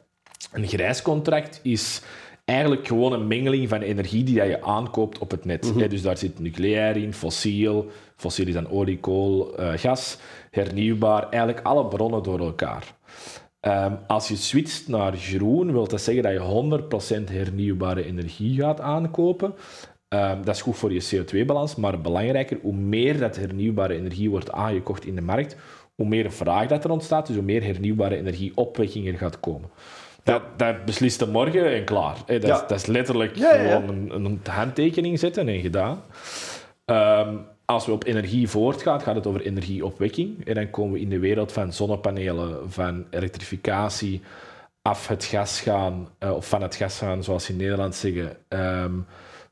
Een 0.53 0.69
grijs 0.69 1.03
contract 1.03 1.61
is 1.63 2.03
eigenlijk 2.51 2.87
gewoon 2.87 3.13
een 3.13 3.27
mengeling 3.27 3.69
van 3.69 3.81
energie 3.81 4.25
die 4.25 4.37
dat 4.37 4.47
je 4.47 4.63
aankoopt 4.63 5.19
op 5.19 5.31
het 5.31 5.45
net. 5.45 5.73
Hè, 5.77 5.89
Dus 5.89 6.03
daar 6.03 6.17
zit 6.17 6.39
nucleair 6.39 6.97
in, 6.97 7.15
fossiel. 7.15 7.87
Fossiel 8.17 8.47
is 8.47 8.55
dan 8.55 8.71
olie, 8.71 8.99
kool, 8.99 9.57
eh, 9.57 9.73
gas. 9.77 10.19
Hernieuwbaar. 10.51 11.29
Eigenlijk 11.29 11.67
alle 11.67 11.87
bronnen 11.87 12.23
door 12.23 12.39
elkaar. 12.39 12.95
Ehm, 13.61 13.95
als 14.07 14.29
je 14.29 14.37
switcht 14.37 14.89
naar 14.89 15.13
groen, 15.17 15.73
wil 15.73 15.89
dat 15.89 16.01
zeggen 16.01 16.23
dat 16.23 16.33
je 16.33 16.39
100% 16.39 17.29
hernieuwbare 17.29 18.05
energie 18.05 18.61
gaat 18.61 18.81
aankopen. 18.81 19.55
Ehm, 20.09 20.43
dat 20.45 20.55
is 20.55 20.63
goed 20.63 20.77
voor 20.77 20.93
je 20.93 21.09
CO2-balans, 21.11 21.75
maar 21.75 22.01
belangrijker, 22.01 22.59
hoe 22.63 22.75
meer 22.75 23.19
dat 23.19 23.37
hernieuwbare 23.37 23.95
energie 23.95 24.31
wordt 24.31 24.53
aangekocht 24.53 25.05
in 25.05 25.15
de 25.15 25.21
markt, 25.21 25.57
hoe 25.95 26.07
meer 26.07 26.33
vraag 26.33 26.67
dat 26.67 26.85
er 26.85 26.91
ontstaat, 26.91 27.27
dus 27.27 27.37
hoe 27.37 27.45
meer 27.45 27.63
hernieuwbare 27.63 28.17
energieopwekking 28.17 29.09
er 29.09 29.19
gaat 29.19 29.41
komen. 29.41 29.71
Dat, 30.23 30.43
dat 30.57 30.85
beslist 30.85 31.27
morgen 31.27 31.73
en 31.73 31.85
klaar. 31.85 32.17
Hè. 32.27 32.39
Dat, 32.39 32.51
Ja. 32.51 32.61
dat 32.61 32.71
is 32.79 32.87
letterlijk 32.87 33.37
gewoon 33.37 33.89
een, 33.89 34.25
een 34.25 34.41
handtekening 34.51 35.19
zetten 35.19 35.49
en 35.49 35.61
gedaan. 35.61 36.03
Ehm, 36.85 37.37
als 37.65 37.87
we 37.87 37.93
op 37.93 38.05
energie 38.05 38.49
voortgaan, 38.49 39.01
gaat 39.01 39.15
het 39.15 39.27
over 39.27 39.41
energieopwekking. 39.41 40.47
En 40.47 40.55
dan 40.55 40.71
komen 40.71 40.93
we 40.93 41.01
in 41.01 41.09
de 41.09 41.19
wereld 41.19 41.53
van 41.53 41.73
zonnepanelen, 41.73 42.71
van 42.73 43.05
elektrificatie, 43.11 44.21
af 44.83 45.09
het 45.09 45.25
gas 45.25 45.61
gaan, 45.61 46.09
eh, 46.19 46.35
of 46.37 46.49
van 46.49 46.63
het 46.63 46.75
gas 46.75 46.99
gaan, 46.99 47.25
zoals 47.25 47.45
ze 47.45 47.53
in 47.53 47.59
Nederland 47.59 47.95
zeggen, 47.95 48.37
ehm, 48.49 48.93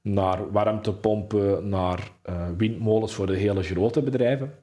naar 0.02 0.52
warmtepompen, 0.52 1.68
naar 1.68 2.10
eh, 2.22 2.34
windmolens 2.56 3.14
voor 3.14 3.26
de 3.26 3.37
hele 3.37 3.62
grote 3.62 4.02
bedrijven. 4.02 4.54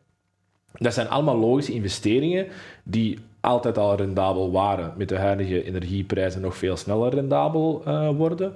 Dat 0.77 0.93
zijn 0.93 1.09
allemaal 1.09 1.37
logische 1.37 1.73
investeringen 1.73 2.47
die 2.83 3.19
altijd 3.45 3.77
al 3.77 3.95
rendabel 3.95 4.51
waren, 4.51 4.93
met 4.97 5.09
de 5.09 5.17
huidige 5.17 5.63
energieprijzen 5.63 6.41
nog 6.41 6.57
veel 6.57 6.77
sneller 6.77 7.13
rendabel 7.13 7.81
eh, 7.85 8.09
worden. 8.09 8.53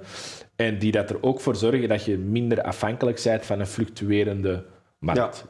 En 0.56 0.78
die 0.78 0.92
dat 0.92 1.10
er 1.10 1.22
ook 1.22 1.40
voor 1.40 1.56
zorgen 1.56 1.88
dat 1.88 2.04
je 2.04 2.18
minder 2.18 2.62
afhankelijk 2.62 3.20
bent 3.24 3.46
van 3.46 3.60
een 3.60 3.66
fluctuerende 3.66 4.64
markt. 4.98 5.46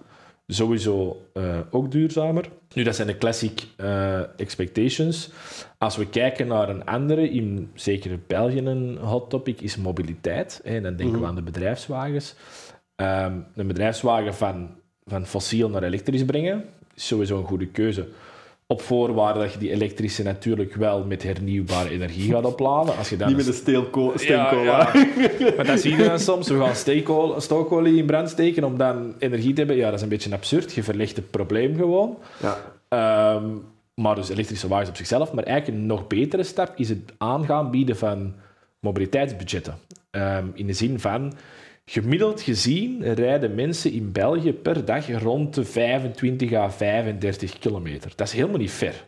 Sowieso 0.47 1.23
eh, 1.33 1.59
ook 1.71 1.91
duurzamer. 1.91 2.45
Nu, 2.75 2.83
dat 2.83 2.95
zijn 2.97 3.07
de 3.07 3.19
classic 3.19 3.67
eh, 3.77 4.41
expectations. 4.41 5.31
Als 5.79 5.97
we 5.97 6.09
kijken 6.09 6.47
naar 6.47 6.69
een 6.69 6.85
andere, 6.85 7.31
in 7.31 7.71
zeker 7.75 8.19
België 8.27 8.59
een 8.59 8.97
hot 8.97 9.31
topic, 9.31 9.61
is 9.61 9.77
mobiliteit. 9.77 10.61
Hè, 10.65 10.81
dan 10.81 10.97
denken 10.97 11.21
we 11.21 11.27
aan 11.27 11.35
de 11.35 11.43
bedrijfswagens. 11.43 12.35
Ehm, 12.97 13.39
een 13.55 13.67
bedrijfswagen 13.67 14.35
van, 14.35 14.71
van 15.05 15.27
fossiel 15.27 15.69
naar 15.69 15.83
elektrisch 15.83 16.25
brengen 16.25 16.65
is 16.95 17.07
sowieso 17.07 17.39
een 17.39 17.45
goede 17.45 17.67
keuze. 17.67 18.09
Op 18.71 18.83
voorwaarde 18.83 19.41
dat 19.41 19.53
je 19.53 19.59
die 19.59 19.71
elektrische 19.71 20.23
natuurlijk 20.23 20.75
wel 20.75 21.05
met 21.05 21.23
hernieuwbare 21.23 21.91
energie 21.91 22.33
gaat 22.33 22.45
opladen. 22.45 22.97
Als 22.97 23.09
je 23.09 23.17
dan 23.17 23.29
Niet 23.29 23.37
met 23.37 23.47
een 23.47 23.53
steenkool. 23.53 24.11
ja, 24.13 24.19
steenkola. 24.19 24.93
ja. 25.39 25.53
Maar 25.57 25.67
dat 25.67 25.81
zie 25.81 25.97
je 25.97 26.05
dan 26.05 26.19
soms. 26.19 26.49
We 26.49 26.59
gaan 26.59 26.75
steekool, 26.75 27.41
stookolie 27.41 27.97
in 27.97 28.07
brand 28.07 28.31
steken 28.31 28.65
om 28.65 28.79
dan 28.79 29.15
energie 29.19 29.53
te 29.53 29.59
hebben. 29.59 29.77
Ja, 29.77 29.85
dat 29.85 29.95
is 29.95 30.03
een 30.03 30.09
beetje 30.09 30.33
absurd. 30.33 30.73
Je 30.73 30.83
verlegt 30.83 31.17
het 31.17 31.31
probleem 31.31 31.77
gewoon. 31.77 32.19
Ja. 32.43 32.57
Ehm, 32.89 33.45
maar 33.95 34.15
dus 34.15 34.29
elektrische 34.29 34.69
wagens 34.69 34.89
op 34.89 34.97
zichzelf. 34.97 35.33
Maar 35.33 35.45
eigenlijk 35.45 35.79
een 35.79 35.87
nog 35.87 36.07
betere 36.07 36.43
stap 36.43 36.73
is 36.77 36.89
het 36.89 37.13
aangaan 37.19 37.71
bieden 37.71 37.97
van 37.97 38.35
mobiliteitsbudgetten. 38.81 39.75
Ehm, 40.11 40.47
in 40.55 40.67
de 40.67 40.73
zin 40.73 41.01
van, 41.01 41.33
Gemiddeld 41.91 42.41
gezien 42.41 43.15
rijden 43.15 43.55
mensen 43.55 43.93
in 43.93 44.13
België 44.13 44.53
per 44.53 44.85
dag 44.85 45.11
rond 45.23 45.55
de 45.55 45.65
25 45.65 46.53
à 46.53 46.71
35 46.71 47.59
kilometer. 47.59 48.13
Dat 48.17 48.27
is 48.27 48.33
helemaal 48.33 48.59
niet 48.59 48.71
ver. 48.71 49.05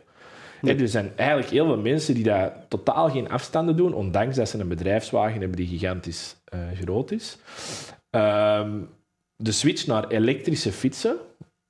Hè, 0.61 0.79
er 0.79 0.87
zijn 0.87 1.11
eigenlijk 1.15 1.49
heel 1.49 1.65
veel 1.65 1.77
mensen 1.77 2.13
die 2.15 2.23
daar 2.23 2.67
totaal 2.67 3.09
geen 3.09 3.29
afstanden 3.29 3.75
doen, 3.75 3.93
ondanks 3.93 4.35
dat 4.35 4.49
ze 4.49 4.59
een 4.59 4.67
bedrijfswagen 4.67 5.39
hebben 5.39 5.57
die 5.57 5.67
gigantisch 5.67 6.35
eh, 6.45 6.59
groot 6.81 7.11
is. 7.11 7.37
Ehm, 8.09 8.81
de 9.35 9.51
switch 9.51 9.87
naar 9.87 10.07
elektrische 10.07 10.71
fietsen 10.71 11.17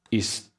is 0.10 0.53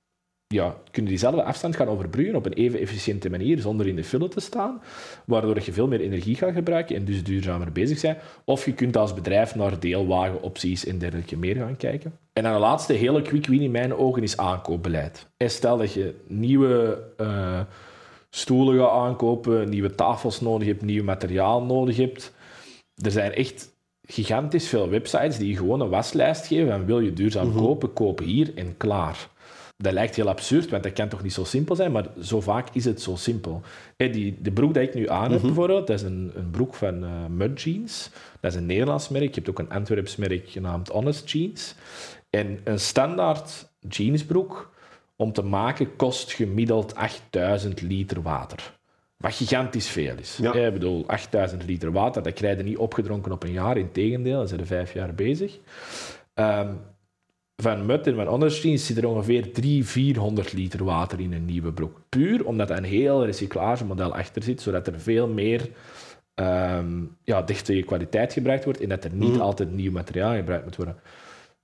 ja, 0.54 0.76
kunnen 0.90 1.10
diezelfde 1.10 1.42
afstand 1.42 1.76
gaan 1.76 1.88
overbruggen 1.88 2.36
op 2.36 2.46
een 2.46 2.52
even 2.52 2.80
efficiënte 2.80 3.30
manier, 3.30 3.58
zonder 3.58 3.86
in 3.86 3.96
de 3.96 4.04
file 4.04 4.28
te 4.28 4.40
staan, 4.40 4.82
waardoor 5.24 5.60
je 5.64 5.72
veel 5.72 5.88
meer 5.88 6.00
energie 6.00 6.34
gaat 6.34 6.54
gebruiken 6.54 6.96
en 6.96 7.04
dus 7.04 7.24
duurzamer 7.24 7.72
bezig 7.72 7.98
zijn. 7.98 8.16
Of 8.44 8.64
je 8.64 8.72
kunt 8.72 8.96
als 8.96 9.14
bedrijf 9.14 9.54
naar 9.54 9.80
deelwagenopties 9.80 10.86
en 10.86 10.98
dergelijke 10.98 11.36
meer 11.36 11.56
gaan 11.56 11.76
kijken. 11.76 12.12
En 12.32 12.42
dan 12.42 12.52
de 12.52 12.58
laatste 12.58 12.92
hele 12.92 13.22
quick 13.22 13.46
win 13.46 13.60
in 13.60 13.70
mijn 13.70 13.94
ogen 13.94 14.22
is 14.22 14.36
aankoopbeleid. 14.36 15.26
En 15.36 15.50
stel 15.50 15.76
dat 15.76 15.92
je 15.92 16.14
nieuwe 16.26 17.02
uh, 17.20 17.60
stoelen 18.30 18.78
gaat 18.78 18.90
aankopen, 18.90 19.68
nieuwe 19.68 19.94
tafels 19.94 20.40
nodig 20.40 20.68
hebt, 20.68 20.82
nieuw 20.82 21.04
materiaal 21.04 21.62
nodig 21.62 21.96
hebt. 21.96 22.32
Er 22.94 23.10
zijn 23.10 23.32
echt 23.32 23.72
gigantisch 24.06 24.68
veel 24.68 24.88
websites 24.88 25.38
die 25.38 25.48
je 25.48 25.56
gewoon 25.56 25.80
een 25.80 25.88
waslijst 25.88 26.46
geven 26.46 26.72
en 26.72 26.86
wil 26.86 27.00
je 27.00 27.12
duurzaam 27.12 27.48
mhm. 27.48 27.58
kopen, 27.58 27.92
koop 27.92 28.18
hier 28.18 28.52
en 28.54 28.76
klaar. 28.76 29.32
Dat 29.76 29.92
lijkt 29.92 30.16
heel 30.16 30.28
absurd, 30.28 30.70
want 30.70 30.82
dat 30.82 30.92
kan 30.92 31.08
toch 31.08 31.22
niet 31.22 31.32
zo 31.32 31.44
simpel 31.44 31.76
zijn, 31.76 31.92
maar 31.92 32.06
zo 32.22 32.40
vaak 32.40 32.68
is 32.72 32.84
het 32.84 33.02
zo 33.02 33.16
simpel. 33.16 33.62
Hey, 33.96 34.10
die, 34.10 34.38
de 34.42 34.52
broek 34.52 34.74
die 34.74 34.82
ik 34.82 34.94
nu 34.94 35.08
aan 35.08 35.30
heb, 35.30 35.38
mhm. 35.38 35.46
bijvoorbeeld, 35.46 35.86
dat 35.86 35.96
is 35.96 36.02
een, 36.02 36.32
een 36.34 36.50
broek 36.50 36.74
van 36.74 37.04
uh, 37.04 37.10
Mud 37.28 37.62
Jeans. 37.62 38.10
Dat 38.40 38.52
is 38.52 38.58
een 38.58 38.66
Nederlands 38.66 39.08
merk. 39.08 39.28
Je 39.28 39.34
hebt 39.34 39.50
ook 39.50 39.58
een 39.58 39.70
Antwerps 39.70 40.16
merk 40.16 40.48
genaamd 40.48 40.88
Honest 40.88 41.30
Jeans. 41.30 41.74
En 42.30 42.60
een 42.64 42.80
standaard 42.80 43.68
jeansbroek 43.88 44.72
om 45.16 45.32
te 45.32 45.42
maken 45.42 45.96
kost 45.96 46.32
gemiddeld 46.32 46.94
8000 46.94 47.80
liter 47.80 48.22
water. 48.22 48.78
Wat 49.16 49.34
gigantisch 49.34 49.88
veel 49.88 50.16
is. 50.18 50.36
Ja. 50.36 50.52
Ik 50.52 50.72
bedoel, 50.72 51.04
8000 51.06 51.64
liter 51.64 51.92
water, 51.92 52.22
dat 52.22 52.32
krijg 52.32 52.56
je 52.56 52.62
niet 52.62 52.76
opgedronken 52.76 53.32
op 53.32 53.42
een 53.42 53.52
jaar. 53.52 53.76
Integendeel, 53.76 54.38
dan 54.38 54.48
zijn 54.48 54.60
er 54.60 54.66
vijf 54.66 54.92
jaar 54.92 55.14
bezig. 55.14 55.58
Um, 56.34 56.80
van 57.56 57.86
Mut 57.86 58.06
en 58.06 58.14
van 58.14 58.50
zit 58.50 58.96
er 58.96 59.06
ongeveer 59.06 59.52
300, 59.52 59.90
400 59.90 60.52
liter 60.52 60.84
water 60.84 61.20
in 61.20 61.32
een 61.32 61.44
nieuwe 61.44 61.72
broek. 61.72 62.00
Puur 62.08 62.46
omdat 62.46 62.70
er 62.70 62.76
een 62.76 62.84
heel 62.84 63.24
recyclagemodel 63.24 64.14
achter 64.14 64.42
zit, 64.42 64.62
zodat 64.62 64.86
er 64.86 65.00
veel 65.00 65.28
meer 65.28 65.68
um, 66.34 67.16
ja, 67.24 67.42
dichte 67.42 67.82
kwaliteit 67.86 68.32
gebruikt 68.32 68.64
wordt 68.64 68.80
en 68.80 68.88
dat 68.88 69.04
er 69.04 69.12
niet 69.12 69.32
mhm. 69.32 69.40
altijd 69.40 69.72
nieuw 69.72 69.92
materiaal 69.92 70.34
gebruikt 70.34 70.64
moet 70.64 70.76
worden. 70.76 70.96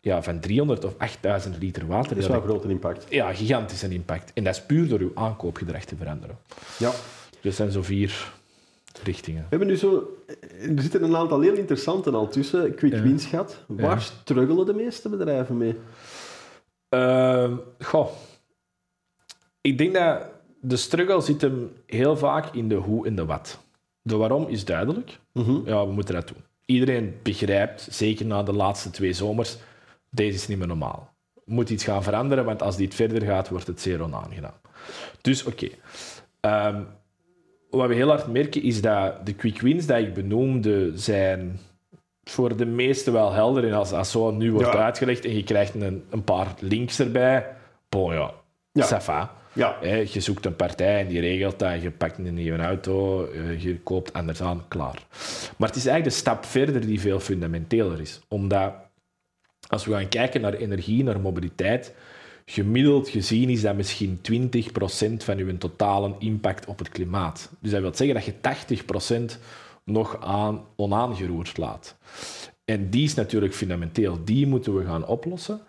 Ja, 0.00 0.22
van 0.22 0.40
300 0.40 0.84
of 0.84 0.94
8000 0.98 1.58
liter 1.58 1.86
water. 1.86 2.08
Dat 2.08 2.18
is 2.18 2.26
wel 2.26 2.36
een 2.36 2.42
grote 2.42 2.68
impact. 2.68 3.06
Ja, 3.08 3.32
gigantisch 3.32 3.82
een 3.82 3.92
impact. 3.92 4.32
En 4.34 4.44
dat 4.44 4.54
is 4.54 4.62
puur 4.62 4.88
door 4.88 5.00
uw 5.00 5.10
aankoopgedrag 5.14 5.84
te 5.84 5.96
veranderen. 5.96 6.38
Ja. 6.78 6.92
Dus 7.40 7.56
zijn 7.56 7.70
zo 7.70 7.82
vier 7.82 8.32
richtingen. 9.02 9.40
We 9.40 9.48
hebben 9.48 9.68
nu 9.68 9.76
zo, 9.76 10.16
er 10.60 10.82
zitten 10.82 11.02
een 11.02 11.16
aantal 11.16 11.40
heel 11.40 11.54
interessante 11.54 12.10
al 12.10 12.28
tussen. 12.28 12.74
Quick 12.74 12.92
ja. 12.92 13.02
wins 13.02 13.26
gehad. 13.26 13.64
Waar 13.66 13.96
ja. 13.96 13.98
struggelen 13.98 14.66
de 14.66 14.74
meeste 14.74 15.08
bedrijven 15.08 15.56
mee? 15.56 15.76
Uh, 16.94 17.52
goh. 17.78 18.08
Ik 19.60 19.78
denk 19.78 19.94
dat 19.94 20.22
de 20.60 20.76
struggle 20.76 21.20
zit 21.20 21.40
hem 21.40 21.72
heel 21.86 22.16
vaak 22.16 22.54
in 22.54 22.68
de 22.68 22.74
hoe 22.74 23.06
en 23.06 23.14
de 23.14 23.24
wat. 23.24 23.58
De 24.02 24.16
waarom 24.16 24.46
is 24.48 24.64
duidelijk. 24.64 25.18
Mm 25.32 25.62
Ja, 25.64 25.86
we 25.86 25.92
moeten 25.92 26.14
dat 26.14 26.28
doen. 26.28 26.44
Iedereen 26.64 27.14
begrijpt, 27.22 27.88
zeker 27.90 28.26
na 28.26 28.42
de 28.42 28.52
laatste 28.52 28.90
twee 28.90 29.12
zomers, 29.12 29.56
deze 30.10 30.34
is 30.34 30.48
niet 30.48 30.58
meer 30.58 30.66
normaal. 30.66 31.14
Moet 31.44 31.70
iets 31.70 31.84
gaan 31.84 32.02
veranderen, 32.02 32.44
want 32.44 32.62
als 32.62 32.76
dit 32.76 32.94
verder 32.94 33.22
gaat, 33.22 33.48
wordt 33.48 33.66
het 33.66 33.80
zeer 33.80 34.02
onaangenaam. 34.02 34.60
Dus 35.20 35.44
oké. 35.44 35.68
Okay. 36.40 36.68
Um, 36.68 36.76
ehm, 36.76 36.84
wat 37.70 37.88
we 37.88 37.94
heel 37.94 38.08
hard 38.08 38.26
merken 38.26 38.62
is 38.62 38.80
dat 38.80 39.26
de 39.26 39.34
quick 39.34 39.60
wins 39.60 39.86
die 39.86 39.96
ik 39.96 40.14
benoemde 40.14 40.92
zijn 40.94 41.58
voor 42.24 42.56
de 42.56 42.66
meesten 42.66 43.12
wel 43.12 43.32
helder. 43.32 43.66
En 43.66 43.72
als, 43.72 43.92
als 43.92 44.10
zo 44.10 44.30
nu 44.30 44.52
wordt 44.52 44.76
uitgelegd 44.76 45.24
en 45.24 45.36
je 45.36 45.44
krijgt 45.44 45.74
een, 45.74 46.04
een 46.10 46.24
paar 46.24 46.54
links 46.58 46.98
erbij, 46.98 47.46
bon 47.88 48.12
ja, 48.12 48.34
ja. 48.72 49.30
Ja. 49.52 49.76
je 49.82 50.20
zoekt 50.20 50.46
een 50.46 50.56
partij 50.56 51.00
en 51.00 51.06
die 51.06 51.20
regelt 51.20 51.58
dat. 51.58 51.82
Je 51.82 51.90
pakt 51.90 52.18
een 52.18 52.34
nieuwe 52.34 52.58
auto, 52.58 53.24
eh, 53.24 53.62
je 53.62 53.78
koopt 53.80 54.12
anders 54.12 54.42
aan, 54.42 54.64
klaar. 54.68 55.06
Maar 55.56 55.68
het 55.68 55.76
is 55.76 55.86
eigenlijk 55.86 56.04
de 56.04 56.20
stap 56.20 56.44
verder 56.44 56.86
die 56.86 57.00
veel 57.00 57.20
fundamenteler 57.20 58.00
is. 58.00 58.20
Omdat 58.28 58.72
als 59.68 59.84
we 59.84 59.92
gaan 59.92 60.08
kijken 60.08 60.40
naar 60.40 60.54
energie, 60.54 61.04
naar 61.04 61.20
mobiliteit, 61.20 61.94
Gemiddeld 62.50 63.08
gezien 63.08 63.48
is 63.48 63.60
dat 63.60 63.76
misschien 63.76 64.20
20% 64.32 65.16
van 65.16 65.38
uw 65.38 65.58
totale 65.58 66.14
impact 66.18 66.66
op 66.66 66.78
het 66.78 66.88
klimaat. 66.88 67.50
Dus 67.60 67.70
dat 67.70 67.80
wil 67.80 67.94
zeggen 67.94 68.14
dat 68.14 68.24
je 68.24 69.34
80% 69.34 69.38
nog 69.84 70.24
aan, 70.24 70.64
onaangeroerd 70.76 71.56
laat. 71.56 71.96
En 72.64 72.90
die 72.90 73.04
is 73.04 73.14
natuurlijk 73.14 73.54
fundamenteel. 73.54 74.24
Die 74.24 74.46
moeten 74.46 74.76
we 74.76 74.84
gaan 74.84 75.06
oplossen. 75.06 75.60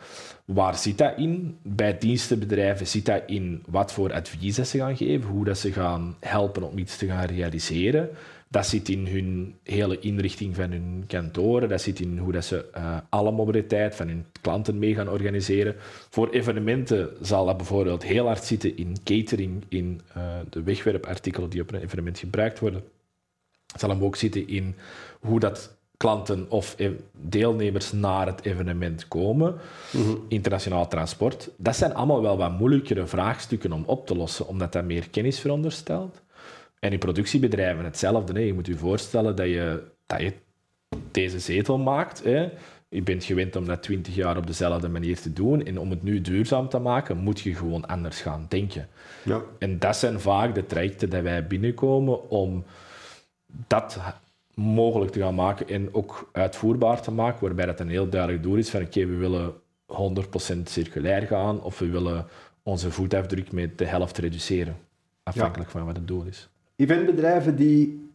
Waar 0.46 0.78
zit 0.78 0.98
dat 0.98 1.18
in? 1.18 1.58
Bij 1.64 1.98
dienstenbedrijven 1.98 2.88
zit 2.88 3.06
dat 3.06 3.24
in 3.26 3.64
wat 3.68 3.94
voor 3.94 4.14
advies 4.14 4.56
ze 4.56 4.78
gaan 4.78 4.98
geven, 4.98 5.30
hoe 5.30 5.46
dat 5.46 5.58
ze 5.58 5.72
gaan 5.72 6.16
helpen 6.20 6.64
om 6.64 6.78
iets 6.78 6.98
te 6.98 7.08
gaan 7.08 7.26
realiseren. 7.26 8.10
Dat 8.52 8.66
zit 8.66 8.90
in 8.90 9.08
hun 9.08 9.56
hele 9.64 10.00
inrichting 10.00 10.56
van 10.56 10.72
hun 10.72 11.04
kantoren. 11.08 11.70
Dat 11.70 11.82
zit 11.82 12.00
in 12.00 12.18
hoe 12.18 12.32
dat 12.32 12.46
ze 12.46 12.66
uh, 12.78 12.98
alle 13.10 13.32
mobiliteit 13.32 13.96
van 13.96 14.08
hun 14.08 14.26
klanten 14.42 14.80
mee 14.80 14.94
gaan 14.94 15.10
organiseren. 15.10 15.76
Voor 16.10 16.30
evenementen 16.30 17.10
zal 17.22 17.46
dat 17.46 17.58
bijvoorbeeld 17.58 18.04
heel 18.04 18.26
hard 18.26 18.44
zitten 18.44 18.78
in 18.78 18.98
catering, 19.04 19.64
in 19.70 20.02
uh, 20.18 20.24
de 20.50 20.64
wegwerpartikelen 20.64 21.50
die 21.50 21.62
op 21.62 21.74
een 21.74 21.82
evenement 21.82 22.20
gebruikt 22.20 22.60
worden. 22.60 22.84
Het 23.72 23.80
zal 23.80 23.90
hem 23.90 24.04
ook 24.04 24.16
zitten 24.16 24.48
in 24.48 24.76
hoe 25.20 25.40
dat 25.40 25.76
klanten 25.98 26.46
of 26.50 26.76
e-, 26.78 26.92
deelnemers 27.12 27.92
naar 27.92 28.28
het 28.28 28.46
evenement 28.46 29.08
komen. 29.08 29.56
Mhm. 29.92 30.16
Internationaal 30.28 30.88
transport. 30.88 31.50
Dat 31.58 31.76
zijn 31.76 31.94
allemaal 31.94 32.22
wel 32.22 32.38
wat 32.38 32.60
moeilijkere 32.60 33.08
vraagstukken 33.08 33.72
om 33.72 33.84
op 33.86 34.08
te 34.08 34.16
lossen, 34.16 34.48
omdat 34.48 34.74
dat 34.74 34.84
meer 34.84 35.10
kennis 35.10 35.40
veronderstelt. 35.40 36.22
En 36.82 36.92
in 36.92 37.00
productiebedrijven 37.00 37.84
hetzelfde. 37.84 38.34
Hè. 38.34 38.40
Je 38.40 38.54
moet 38.54 38.68
je 38.68 38.78
voorstellen 38.78 39.36
dat 39.36 39.48
je, 39.48 39.84
dat 40.06 40.22
je 40.22 40.34
deze 41.12 41.40
zetel 41.40 41.78
maakt. 41.78 42.24
Hè. 42.24 42.50
Je 42.90 43.02
bent 43.02 43.24
gewend 43.24 43.56
om 43.56 43.66
dat 43.66 43.84
twintig 43.84 44.16
jaar 44.16 44.38
op 44.38 44.48
dezelfde 44.48 44.90
manier 44.90 45.20
te 45.20 45.34
doen. 45.34 45.66
En 45.66 45.80
om 45.80 45.90
het 45.90 46.04
nu 46.04 46.22
duurzaam 46.22 46.70
te 46.70 46.80
maken, 46.80 47.18
moet 47.18 47.40
je 47.40 47.56
gewoon 47.56 47.86
anders 47.86 48.22
gaan 48.22 48.46
denken. 48.50 48.88
Ja. 49.24 49.42
En 49.60 49.80
dat 49.80 49.96
zijn 49.96 50.20
vaak 50.20 50.56
de 50.56 50.66
trajecten 50.66 51.10
die 51.10 51.22
wij 51.22 51.48
binnenkomen 51.48 52.30
om 52.30 52.64
dat 53.68 54.00
mogelijk 54.54 55.12
te 55.12 55.20
gaan 55.20 55.36
maken 55.36 55.68
en 55.68 55.94
ook 55.94 56.30
uitvoerbaar 56.32 57.02
te 57.02 57.12
maken, 57.12 57.42
waarbij 57.42 57.66
dat 57.66 57.80
een 57.80 57.90
heel 57.90 58.10
duidelijk 58.10 58.44
doel 58.44 58.56
is 58.56 58.70
van 58.70 58.82
oké, 58.82 59.06
we 59.06 59.16
willen 59.16 59.54
100% 60.56 60.64
circulair 60.64 61.28
gaan 61.28 61.62
of 61.62 61.80
we 61.80 61.90
willen 61.90 62.28
onze 62.64 62.92
voetafdruk 62.92 63.52
met 63.52 63.78
de 63.78 63.86
helft 63.86 64.18
reduceren, 64.18 64.78
afhankelijk 65.24 65.70
van 65.70 65.86
wat 65.86 65.96
het 65.96 66.08
doel 66.08 66.24
is 66.24 66.50
eventbedrijven 66.82 67.56
die 67.56 68.10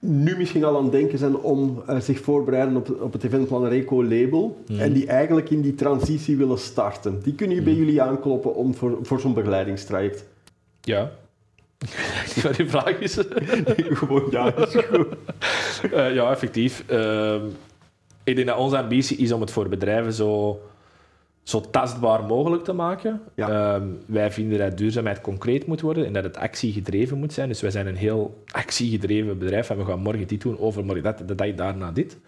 nu 0.00 0.36
misschien 0.36 0.64
al 0.64 0.76
aan 0.76 0.82
het 0.82 0.92
denken 0.92 1.18
zijn 1.18 1.36
om 1.36 1.82
uh, 1.88 2.00
zich 2.00 2.20
voorbereiden 2.20 2.76
op, 2.76 3.00
op 3.00 3.12
het 3.12 3.24
Eventplanner 3.24 3.72
Eco-label 3.72 4.64
mhm. 4.68 4.80
en 4.80 4.92
die 4.92 5.06
eigenlijk 5.06 5.50
in 5.50 5.60
die 5.60 5.74
transitie 5.74 6.36
willen 6.36 6.58
starten. 6.58 7.20
Die 7.22 7.34
kunnen 7.34 7.56
je 7.56 7.62
bij 7.62 7.72
mhm. 7.72 7.82
jullie 7.82 8.02
aankloppen 8.02 8.54
om 8.54 8.74
voor, 8.74 8.98
voor 9.02 9.20
zo'n 9.20 9.34
begeleidingstraject. 9.34 10.24
Ja. 10.80 11.10
Wat 12.42 12.56
die 12.56 12.68
vraag 12.68 12.98
is? 12.98 13.18
gewoon 13.98 14.28
ja, 14.30 14.54
is 14.66 14.74
goed. 14.74 15.06
Uh, 15.92 16.14
ja, 16.14 16.30
effectief. 16.30 16.84
Uh, 16.90 17.34
ik 18.24 18.36
denk 18.36 18.46
dat 18.46 18.58
onze 18.58 18.78
ambitie 18.78 19.16
is 19.16 19.32
om 19.32 19.40
het 19.40 19.50
voor 19.50 19.68
bedrijven 19.68 20.12
zo 20.12 20.60
zo 21.48 21.60
tastbaar 21.60 22.24
mogelijk 22.24 22.64
te 22.64 22.72
maken. 22.72 23.20
Ehm, 23.34 23.86
wij 24.06 24.32
vinden 24.32 24.58
dat 24.58 24.78
duurzaamheid 24.78 25.20
concreet 25.20 25.66
moet 25.66 25.80
worden 25.80 26.06
en 26.06 26.12
dat 26.12 26.24
het 26.24 26.36
actiegedreven 26.36 27.18
moet 27.18 27.32
zijn. 27.32 27.48
Dus 27.48 27.60
wij 27.60 27.70
zijn 27.70 27.86
een 27.86 27.96
heel 27.96 28.42
actiegedreven 28.46 29.38
bedrijf 29.38 29.70
en 29.70 29.76
we 29.76 29.84
gaan 29.84 30.00
morgen 30.00 30.26
dit 30.26 30.40
doen, 30.40 30.58
overmorgen 30.58 31.02
dat, 31.02 31.28
de 31.28 31.34
dag 31.34 31.54
daarna 31.54 31.92
dit. 31.92 32.18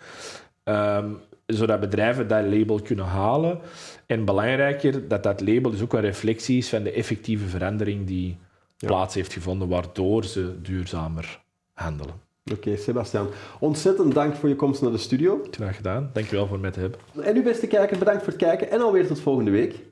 Um, 0.65 1.19
zodat 1.47 1.81
bedrijven 1.81 2.29
dat 2.29 2.45
label 2.45 2.81
kunnen 2.81 3.05
halen. 3.05 3.59
En 4.07 4.25
belangrijker, 4.25 5.09
dat 5.09 5.23
dat 5.23 5.41
label 5.41 5.71
dus 5.71 5.83
ook 5.83 5.93
een 5.93 6.01
reflectie 6.01 6.59
is 6.59 6.69
van 6.69 6.83
de 6.83 6.93
effectieve 6.93 7.47
verandering 7.47 8.07
die 8.07 8.39
plaats 8.77 9.15
heeft 9.15 9.33
gevonden, 9.33 9.69
waardoor 9.69 10.25
ze 10.25 10.61
duurzamer 10.63 11.41
handelen. 11.73 12.30
Oké, 12.53 12.77
Sebastian. 12.77 13.29
Ontzettend 13.61 14.15
dank 14.15 14.35
voor 14.35 14.49
je 14.49 14.57
komst 14.57 14.83
naar 14.83 14.91
de 14.91 14.99
studio. 14.99 15.41
Graag 15.51 15.77
gedaan. 15.77 16.11
Dankjewel 16.13 16.47
voor 16.47 16.61
mij 16.61 16.71
te 16.71 16.81
hebben. 16.81 17.01
En 17.23 17.37
u 17.37 17.43
beste 17.43 17.67
kijker, 17.67 17.99
bedankt 17.99 18.23
voor 18.23 18.33
het 18.33 18.43
kijken 18.43 18.71
en 18.71 18.81
alweer 18.81 19.07
tot 19.07 19.21
volgende 19.21 19.51
week. 19.51 19.90